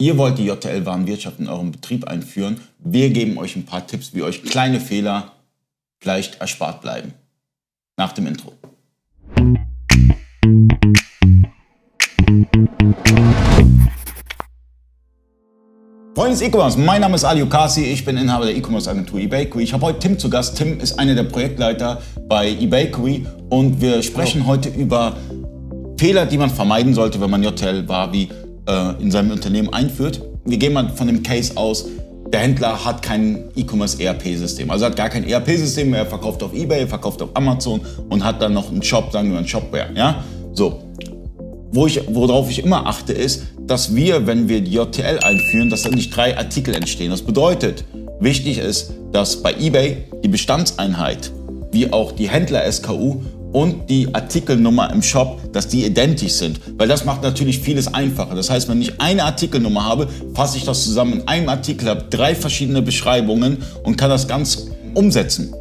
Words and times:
Ihr 0.00 0.16
wollt 0.16 0.38
die 0.38 0.44
JTL-Warenwirtschaft 0.44 1.40
in 1.40 1.48
eurem 1.48 1.72
Betrieb 1.72 2.06
einführen. 2.06 2.60
Wir 2.78 3.10
geben 3.10 3.36
euch 3.36 3.56
ein 3.56 3.64
paar 3.64 3.84
Tipps, 3.84 4.14
wie 4.14 4.22
euch 4.22 4.44
kleine 4.44 4.78
Fehler 4.78 5.32
vielleicht 5.98 6.40
erspart 6.40 6.82
bleiben. 6.82 7.14
Nach 7.96 8.12
dem 8.12 8.28
Intro. 8.28 8.52
Freunde 16.14 16.30
des 16.30 16.42
E-Commerce, 16.42 16.78
mein 16.78 17.00
Name 17.00 17.16
ist 17.16 17.24
Ali 17.24 17.42
Okasi, 17.42 17.82
ich 17.86 18.04
bin 18.04 18.16
Inhaber 18.16 18.46
der 18.46 18.56
E-Commerce-Agentur 18.56 19.18
eBakery. 19.18 19.64
Ich 19.64 19.72
habe 19.72 19.84
heute 19.84 19.98
Tim 19.98 20.16
zu 20.16 20.30
Gast. 20.30 20.56
Tim 20.56 20.78
ist 20.78 20.96
einer 20.96 21.16
der 21.16 21.24
Projektleiter 21.24 22.00
bei 22.28 22.50
eBakery 22.50 23.26
und 23.50 23.80
wir 23.80 24.00
sprechen 24.04 24.42
oh. 24.44 24.46
heute 24.46 24.68
über 24.68 25.16
Fehler, 25.98 26.24
die 26.24 26.38
man 26.38 26.50
vermeiden 26.50 26.94
sollte, 26.94 27.20
wenn 27.20 27.30
man 27.30 27.42
JTL 27.42 27.88
Wavi 27.88 28.28
äh, 28.68 29.02
in 29.02 29.10
seinem 29.10 29.32
Unternehmen 29.32 29.72
einführt. 29.72 30.22
Wir 30.44 30.58
gehen 30.58 30.72
mal 30.72 30.90
von 30.90 31.06
dem 31.06 31.22
Case 31.22 31.56
aus, 31.56 31.86
der 32.32 32.40
Händler 32.40 32.84
hat 32.84 33.02
kein 33.02 33.44
E-Commerce 33.56 34.00
ERP-System. 34.02 34.70
Also 34.70 34.84
hat 34.84 34.96
gar 34.96 35.08
kein 35.08 35.24
ERP-System 35.24 35.90
mehr, 35.90 36.00
er 36.00 36.06
verkauft 36.06 36.42
auf 36.42 36.52
Ebay, 36.54 36.86
verkauft 36.86 37.22
auf 37.22 37.30
Amazon 37.34 37.80
und 38.10 38.22
hat 38.22 38.42
dann 38.42 38.52
noch 38.52 38.70
einen 38.70 38.82
Shop, 38.82 39.10
sagen 39.12 39.30
wir 39.30 39.38
einen 39.38 39.48
Shopware. 39.48 39.88
Ja? 39.94 40.22
So. 40.52 40.82
Wo 41.70 41.86
ich, 41.86 42.00
worauf 42.08 42.50
ich 42.50 42.62
immer 42.62 42.86
achte, 42.86 43.12
ist, 43.12 43.44
dass 43.66 43.94
wir, 43.94 44.26
wenn 44.26 44.48
wir 44.48 44.60
die 44.60 44.72
JTL 44.72 45.18
einführen, 45.22 45.70
dass 45.70 45.82
dann 45.82 45.94
nicht 45.94 46.14
drei 46.14 46.36
Artikel 46.36 46.74
entstehen. 46.74 47.10
Das 47.10 47.22
bedeutet, 47.22 47.84
wichtig 48.20 48.58
ist, 48.58 48.92
dass 49.12 49.42
bei 49.42 49.54
eBay 49.54 50.04
die 50.22 50.28
Bestandseinheit 50.28 51.30
wie 51.72 51.92
auch 51.92 52.12
die 52.12 52.28
Händler-SKU 52.28 53.20
und 53.52 53.88
die 53.88 54.14
Artikelnummer 54.14 54.92
im 54.92 55.02
Shop, 55.02 55.40
dass 55.52 55.68
die 55.68 55.84
identisch 55.84 56.32
sind. 56.32 56.60
Weil 56.76 56.88
das 56.88 57.04
macht 57.04 57.22
natürlich 57.22 57.58
vieles 57.60 57.92
einfacher. 57.92 58.34
Das 58.34 58.50
heißt, 58.50 58.68
wenn 58.68 58.80
ich 58.80 59.00
eine 59.00 59.24
Artikelnummer 59.24 59.84
habe, 59.84 60.08
fasse 60.34 60.58
ich 60.58 60.64
das 60.64 60.84
zusammen 60.84 61.20
in 61.20 61.28
einem 61.28 61.48
Artikel, 61.48 61.88
habe 61.88 62.04
drei 62.10 62.34
verschiedene 62.34 62.82
Beschreibungen 62.82 63.58
und 63.82 63.96
kann 63.96 64.10
das 64.10 64.28
ganz 64.28 64.66
umsetzen. 64.94 65.54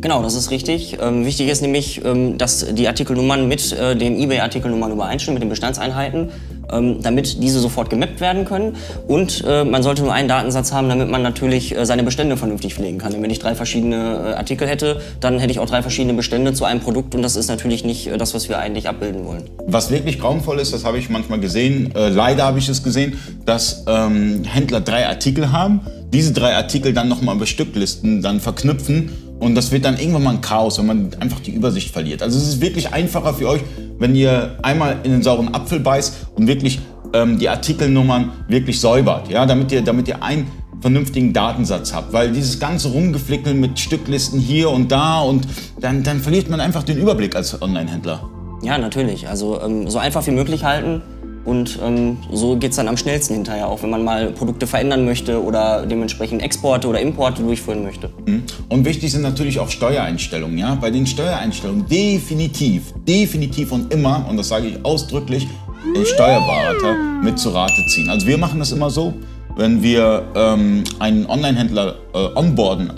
Genau, 0.00 0.22
das 0.22 0.34
ist 0.34 0.50
richtig. 0.50 0.98
Ähm, 1.00 1.24
wichtig 1.24 1.48
ist 1.48 1.62
nämlich, 1.62 2.04
ähm, 2.04 2.36
dass 2.38 2.66
die 2.74 2.86
Artikelnummern 2.86 3.48
mit 3.48 3.72
äh, 3.72 3.96
den 3.96 4.20
eBay-Artikelnummern 4.20 4.92
übereinstimmen, 4.92 5.34
mit 5.34 5.42
den 5.42 5.48
Bestandseinheiten 5.48 6.30
damit 6.68 7.42
diese 7.42 7.60
sofort 7.60 7.90
gemappt 7.90 8.20
werden 8.20 8.44
können. 8.44 8.76
Und 9.06 9.44
äh, 9.46 9.64
man 9.64 9.82
sollte 9.82 10.02
nur 10.02 10.12
einen 10.12 10.28
Datensatz 10.28 10.72
haben, 10.72 10.88
damit 10.88 11.10
man 11.10 11.22
natürlich 11.22 11.76
äh, 11.76 11.86
seine 11.86 12.02
Bestände 12.02 12.36
vernünftig 12.36 12.74
pflegen 12.74 12.98
kann. 12.98 13.12
Denn 13.12 13.22
wenn 13.22 13.30
ich 13.30 13.38
drei 13.38 13.54
verschiedene 13.54 13.96
äh, 13.96 14.34
Artikel 14.34 14.68
hätte, 14.68 15.00
dann 15.20 15.38
hätte 15.38 15.52
ich 15.52 15.60
auch 15.60 15.68
drei 15.68 15.82
verschiedene 15.82 16.14
Bestände 16.14 16.52
zu 16.52 16.64
einem 16.64 16.80
Produkt 16.80 17.14
und 17.14 17.22
das 17.22 17.36
ist 17.36 17.48
natürlich 17.48 17.84
nicht 17.84 18.10
das, 18.18 18.34
was 18.34 18.48
wir 18.48 18.58
eigentlich 18.58 18.88
abbilden 18.88 19.24
wollen. 19.24 19.44
Was 19.66 19.90
wirklich 19.90 20.18
grauenvoll 20.18 20.58
ist, 20.58 20.72
das 20.72 20.84
habe 20.84 20.98
ich 20.98 21.08
manchmal 21.08 21.40
gesehen, 21.40 21.92
leider 21.94 22.44
habe 22.44 22.58
ich 22.58 22.68
es 22.68 22.82
gesehen, 22.82 23.18
dass 23.44 23.84
ähm, 23.86 24.44
Händler 24.44 24.80
drei 24.80 25.06
Artikel 25.06 25.52
haben, 25.52 25.80
diese 26.12 26.32
drei 26.32 26.54
Artikel 26.54 26.92
dann 26.92 27.08
nochmal 27.08 27.36
Bestücklisten 27.36 28.22
dann 28.22 28.40
verknüpfen 28.40 29.10
und 29.38 29.54
das 29.54 29.70
wird 29.70 29.84
dann 29.84 29.98
irgendwann 29.98 30.22
mal 30.22 30.34
ein 30.34 30.40
Chaos, 30.40 30.78
wenn 30.78 30.86
man 30.86 31.10
einfach 31.20 31.40
die 31.40 31.50
Übersicht 31.50 31.90
verliert. 31.90 32.22
Also 32.22 32.38
es 32.38 32.48
ist 32.48 32.60
wirklich 32.60 32.92
einfacher 32.92 33.34
für 33.34 33.48
euch, 33.48 33.60
wenn 33.98 34.14
ihr 34.14 34.58
einmal 34.62 34.96
in 35.02 35.12
den 35.12 35.22
sauren 35.22 35.54
Apfel 35.54 35.80
beißt 35.80 36.26
und 36.34 36.46
wirklich 36.46 36.80
ähm, 37.12 37.38
die 37.38 37.48
Artikelnummern 37.48 38.32
wirklich 38.48 38.80
säubert, 38.80 39.28
ja, 39.28 39.46
damit 39.46 39.72
ihr, 39.72 39.82
damit 39.82 40.08
ihr 40.08 40.22
einen 40.22 40.46
vernünftigen 40.80 41.32
Datensatz 41.32 41.94
habt. 41.94 42.12
Weil 42.12 42.32
dieses 42.32 42.60
ganze 42.60 42.88
Rumgeflickeln 42.88 43.58
mit 43.58 43.78
Stücklisten 43.78 44.38
hier 44.38 44.70
und 44.70 44.92
da 44.92 45.20
und 45.20 45.46
dann, 45.80 46.02
dann 46.02 46.20
verliert 46.20 46.50
man 46.50 46.60
einfach 46.60 46.82
den 46.82 46.98
Überblick 46.98 47.34
als 47.34 47.60
Online-Händler. 47.60 48.28
Ja, 48.62 48.78
natürlich. 48.78 49.28
Also 49.28 49.60
ähm, 49.60 49.88
so 49.88 49.98
einfach 49.98 50.26
wie 50.26 50.32
möglich 50.32 50.64
halten 50.64 51.02
und 51.46 51.78
ähm, 51.80 52.18
so 52.32 52.56
geht 52.56 52.72
es 52.72 52.76
dann 52.76 52.88
am 52.88 52.96
schnellsten 52.96 53.34
hinterher, 53.34 53.68
auch 53.68 53.82
wenn 53.82 53.90
man 53.90 54.04
mal 54.04 54.32
Produkte 54.32 54.66
verändern 54.66 55.04
möchte 55.04 55.42
oder 55.42 55.86
dementsprechend 55.86 56.42
Exporte 56.42 56.88
oder 56.88 57.00
Importe 57.00 57.42
durchführen 57.42 57.84
möchte. 57.84 58.10
Mhm. 58.26 58.42
Und 58.68 58.84
wichtig 58.84 59.12
sind 59.12 59.22
natürlich 59.22 59.60
auch 59.60 59.70
Steuereinstellungen. 59.70 60.58
Ja? 60.58 60.74
Bei 60.74 60.90
den 60.90 61.06
Steuereinstellungen 61.06 61.86
definitiv, 61.86 62.92
definitiv 63.06 63.70
und 63.70 63.94
immer, 63.94 64.26
und 64.28 64.36
das 64.36 64.48
sage 64.48 64.66
ich 64.66 64.84
ausdrücklich, 64.84 65.46
den 65.94 66.04
Steuerberater 66.04 66.96
mit 67.22 67.38
zu 67.38 67.50
Rate 67.50 67.86
ziehen. 67.94 68.10
Also 68.10 68.26
wir 68.26 68.38
machen 68.38 68.58
das 68.58 68.72
immer 68.72 68.90
so, 68.90 69.14
wenn 69.56 69.82
wir 69.82 70.24
ähm, 70.34 70.82
einen 70.98 71.26
Online-Händler 71.26 71.94
äh, 72.12 72.18
onboarden 72.34 72.90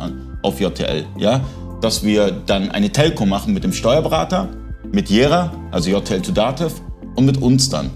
auf 0.42 0.58
JTL, 0.58 1.04
ja, 1.18 1.42
dass 1.82 2.02
wir 2.02 2.30
dann 2.30 2.70
eine 2.70 2.90
Telco 2.90 3.26
machen 3.26 3.52
mit 3.52 3.62
dem 3.62 3.74
Steuerberater, 3.74 4.48
mit 4.90 5.10
Jera, 5.10 5.52
also 5.70 5.90
JTL 5.90 6.22
to 6.22 6.32
Dativ 6.32 6.72
und 7.14 7.26
mit 7.26 7.42
uns 7.42 7.68
dann 7.68 7.90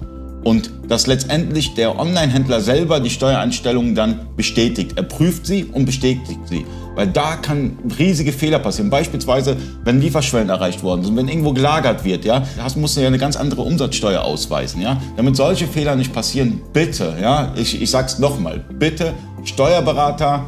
und 0.45 0.71
dass 0.89 1.07
letztendlich 1.07 1.75
der 1.75 1.99
Online-Händler 1.99 2.61
selber 2.61 3.01
die 3.01 3.11
Steuereinstellungen 3.11 3.95
dann 3.95 4.27
bestätigt. 4.37 4.93
Er 4.97 5.05
prüft 5.05 5.47
sie 5.47 5.65
und 5.65 5.85
bestätigt 5.85 6.41
sie. 6.47 6.67
Weil 6.95 7.07
da 7.07 7.37
kann 7.37 7.79
riesige 7.99 8.33
Fehler 8.33 8.59
passieren. 8.59 8.91
Beispielsweise, 8.91 9.57
wenn 9.85 10.01
Lieferschwellen 10.01 10.51
erreicht 10.51 10.83
worden 10.83 11.05
sind, 11.05 11.17
wenn 11.17 11.29
irgendwo 11.29 11.53
gelagert 11.53 12.05
wird, 12.05 12.25
ja, 12.25 12.43
das 12.57 12.77
musst 12.77 12.97
du 12.97 13.01
ja 13.01 13.07
eine 13.07 13.19
ganz 13.19 13.37
andere 13.37 13.63
Umsatzsteuer 13.63 14.23
ausweisen, 14.23 14.83
ja. 14.83 15.01
Damit 15.17 15.37
solche 15.37 15.67
Fehler 15.67 15.97
nicht 15.97 16.13
passieren, 16.13 16.61
bitte, 16.73 17.17
ja, 17.21 17.55
ich, 17.57 17.81
ich 17.81 17.91
sag's 17.91 18.19
nochmal, 18.19 18.63
bitte 18.79 19.15
Steuerberater, 19.45 20.45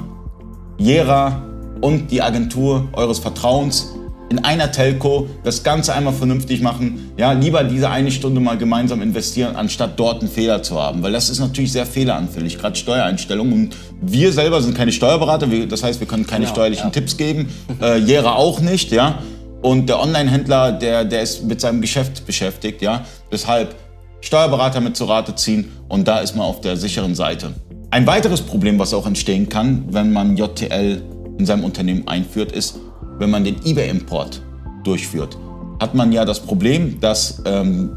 Jera 0.77 1.43
und 1.81 2.11
die 2.11 2.21
Agentur 2.21 2.89
eures 2.93 3.21
Vertrauens 3.21 3.94
in 4.35 4.45
einer 4.45 4.73
Telco 4.73 5.29
das 5.45 5.63
Ganze 5.63 5.95
einmal 5.95 6.13
vernünftig 6.13 6.61
machen. 6.61 7.13
Ja, 7.17 7.33
lieber 7.33 7.63
diese 7.63 7.89
eine 7.89 8.11
Stunde 8.11 8.41
mal 8.41 8.59
gemeinsam 8.59 9.01
investieren, 9.01 9.55
anstatt 9.55 9.93
dort 9.97 10.23
einen 10.23 10.31
Fehler 10.31 10.61
zu 10.63 10.81
haben. 10.81 11.05
Weil 11.05 11.13
das 11.13 11.31
ist 11.31 11.39
natürlich 11.39 11.71
sehr 11.71 11.87
fehleranfällig, 11.87 12.59
gerade 12.59 12.75
Steuereinstellungen. 12.75 13.53
Und 13.53 13.77
wir 14.03 14.33
selber 14.33 14.61
sind 14.61 14.77
keine 14.77 14.91
Steuerberater, 14.91 15.47
das 15.47 15.85
heißt, 15.85 16.01
wir 16.01 16.09
können 16.09 16.27
keine 16.27 16.47
genau, 16.47 16.55
steuerlichen 16.55 16.87
ja. 16.87 16.91
Tipps 16.91 17.17
geben. 17.17 17.49
Äh, 17.81 17.99
Jera 17.99 18.35
auch 18.35 18.61
nicht, 18.61 18.91
ja. 18.91 19.21
Und 19.63 19.89
der 19.89 20.01
Online-Händler, 20.01 20.73
der, 20.73 21.05
der 21.05 21.23
ist 21.23 21.45
mit 21.45 21.61
seinem 21.61 21.81
Geschäft 21.81 22.27
beschäftigt, 22.27 22.83
ja. 22.83 23.05
Deshalb 23.31 23.77
Steuerberater 24.21 24.81
mit 24.81 24.97
zu 24.97 25.05
Rate 25.05 25.37
ziehen 25.37 25.71
und 25.89 26.09
da 26.09 26.19
ist 26.19 26.35
man 26.35 26.45
auf 26.47 26.61
der 26.61 26.77
sicheren 26.77 27.15
Seite. 27.15 27.55
Ein 27.91 28.07
weiteres 28.09 28.41
Problem, 28.41 28.81
was 28.81 28.93
auch 28.95 29.07
entstehen 29.07 29.49
kann, 29.49 29.85
wenn 29.91 30.13
man 30.13 30.37
JTL 30.37 31.03
in 31.39 31.47
seinem 31.47 31.65
Unternehmen 31.65 32.09
einführt, 32.09 32.51
ist, 32.51 32.81
wenn 33.19 33.31
man 33.31 33.45
den 33.45 33.57
eBay-Import 33.65 34.43
durchführt, 34.85 35.37
hat 35.81 35.95
man 35.95 36.13
ja 36.13 36.25
das 36.25 36.41
Problem, 36.41 37.01
dass, 37.01 37.43
ähm, 37.47 37.97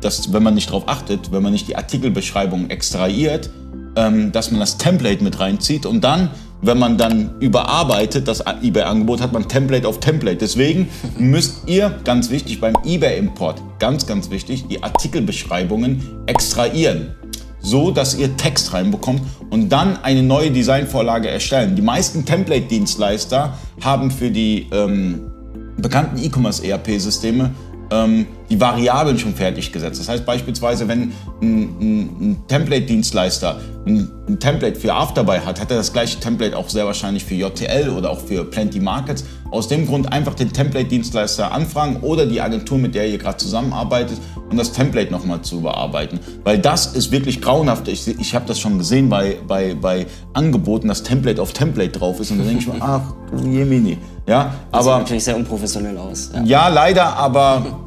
dass 0.00 0.32
wenn 0.32 0.42
man 0.42 0.54
nicht 0.54 0.68
darauf 0.68 0.88
achtet, 0.88 1.32
wenn 1.32 1.42
man 1.42 1.52
nicht 1.52 1.68
die 1.68 1.76
Artikelbeschreibung 1.76 2.70
extrahiert, 2.70 3.50
ähm, 3.96 4.32
dass 4.32 4.50
man 4.50 4.60
das 4.60 4.78
Template 4.78 5.22
mit 5.22 5.38
reinzieht 5.40 5.86
und 5.86 6.02
dann, 6.02 6.30
wenn 6.62 6.78
man 6.78 6.98
dann 6.98 7.38
überarbeitet 7.40 8.28
das 8.28 8.40
eBay-Angebot, 8.40 9.20
hat 9.20 9.32
man 9.32 9.48
Template 9.48 9.88
auf 9.88 9.98
Template. 10.00 10.36
Deswegen 10.36 10.88
müsst 11.18 11.68
ihr, 11.68 11.98
ganz 12.04 12.30
wichtig, 12.30 12.60
beim 12.60 12.74
eBay-Import, 12.84 13.62
ganz, 13.78 14.06
ganz 14.06 14.30
wichtig, 14.30 14.66
die 14.68 14.82
Artikelbeschreibungen 14.82 16.02
extrahieren 16.26 17.14
so 17.60 17.90
dass 17.90 18.14
ihr 18.14 18.36
Text 18.36 18.72
reinbekommt 18.72 19.22
und 19.50 19.68
dann 19.70 20.02
eine 20.02 20.22
neue 20.22 20.50
Designvorlage 20.50 21.28
erstellen. 21.28 21.76
Die 21.76 21.82
meisten 21.82 22.24
Template-Dienstleister 22.24 23.54
haben 23.82 24.10
für 24.10 24.30
die 24.30 24.66
ähm, 24.72 25.30
bekannten 25.76 26.18
E-Commerce-ERP-Systeme 26.22 27.50
ähm, 27.90 28.26
die 28.50 28.60
Variablen 28.60 29.18
schon 29.18 29.34
fertig 29.34 29.72
gesetzt. 29.72 30.00
Das 30.00 30.08
heißt 30.08 30.26
beispielsweise, 30.26 30.88
wenn 30.88 31.12
ein, 31.40 31.76
ein, 31.80 32.00
ein 32.20 32.44
Template-Dienstleister 32.48 33.60
ein, 33.86 34.10
ein, 34.28 34.40
Template 34.40 34.78
für 34.78 34.92
Afterbuy 34.92 35.38
hat, 35.38 35.60
hat 35.60 35.70
er 35.70 35.76
das 35.76 35.92
gleiche 35.92 36.18
Template 36.18 36.56
auch 36.56 36.68
sehr 36.68 36.84
wahrscheinlich 36.84 37.24
für 37.24 37.34
JTL 37.34 37.90
oder 37.90 38.10
auch 38.10 38.20
für 38.20 38.44
Plenty 38.44 38.80
Markets. 38.80 39.24
Aus 39.52 39.68
dem 39.68 39.86
Grund 39.86 40.12
einfach 40.12 40.34
den 40.34 40.52
Template-Dienstleister 40.52 41.52
anfragen 41.52 41.98
oder 42.02 42.26
die 42.26 42.40
Agentur, 42.40 42.78
mit 42.78 42.94
der 42.94 43.08
ihr 43.08 43.18
gerade 43.18 43.36
zusammenarbeitet, 43.36 44.18
um 44.50 44.56
das 44.56 44.72
Template 44.72 45.12
nochmal 45.12 45.42
zu 45.42 45.58
überarbeiten. 45.58 46.18
Weil 46.42 46.58
das 46.58 46.86
ist 46.86 47.12
wirklich 47.12 47.40
grauenhaft. 47.40 47.86
Ich, 47.88 48.06
ich 48.06 48.34
habe 48.34 48.46
das 48.46 48.58
schon 48.58 48.78
gesehen 48.78 49.08
bei, 49.08 49.38
bei, 49.46 49.74
bei 49.74 50.06
Angeboten, 50.34 50.88
dass 50.88 51.04
Template 51.04 51.40
auf 51.40 51.52
Template 51.52 51.98
drauf 51.98 52.18
ist. 52.20 52.32
Und 52.32 52.38
dann 52.38 52.48
denke 52.48 52.62
ich 52.62 52.68
mir, 52.68 52.80
ach, 52.80 53.02
Jemini. 53.44 53.98
Ja, 54.26 54.54
das 54.70 54.86
aber, 54.86 54.94
sieht 54.94 55.02
natürlich 55.02 55.24
sehr 55.24 55.36
unprofessionell 55.36 55.96
aus. 55.98 56.30
Ja, 56.34 56.42
ja 56.42 56.68
leider, 56.68 57.16
aber 57.16 57.80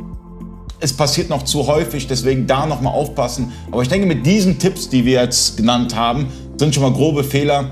es 0.83 0.91
passiert 0.91 1.29
noch 1.29 1.43
zu 1.43 1.65
häufig, 1.65 2.07
deswegen 2.07 2.45
da 2.45 2.65
nochmal 2.65 2.93
aufpassen. 2.93 3.53
Aber 3.71 3.81
ich 3.81 3.87
denke, 3.87 4.05
mit 4.05 4.25
diesen 4.25 4.59
Tipps, 4.59 4.89
die 4.89 5.05
wir 5.05 5.21
jetzt 5.21 5.55
genannt 5.55 5.95
haben, 5.95 6.27
sind 6.57 6.75
schon 6.75 6.83
mal 6.83 6.91
grobe 6.91 7.23
Fehler 7.23 7.71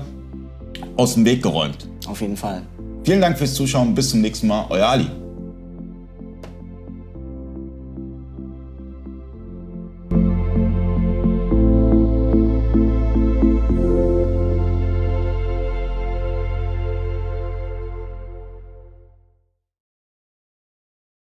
aus 0.96 1.14
dem 1.14 1.24
Weg 1.26 1.42
geräumt. 1.42 1.86
Auf 2.06 2.22
jeden 2.22 2.38
Fall. 2.38 2.62
Vielen 3.04 3.20
Dank 3.20 3.36
fürs 3.36 3.52
Zuschauen. 3.52 3.94
Bis 3.94 4.10
zum 4.10 4.22
nächsten 4.22 4.46
Mal. 4.46 4.64
Euer 4.70 4.86
Ali. 4.86 5.21